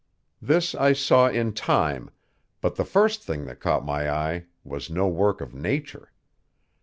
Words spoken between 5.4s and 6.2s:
of nature.